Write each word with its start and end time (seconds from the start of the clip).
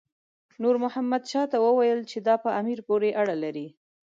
نور 0.61 0.75
محمد 0.83 1.21
شاه 1.31 1.45
ته 1.51 1.57
وویل 1.65 1.99
چې 2.11 2.17
دا 2.27 2.35
په 2.43 2.49
امیر 2.59 2.79
پورې 2.87 3.09
اړه 3.21 3.35
لري. 3.43 3.67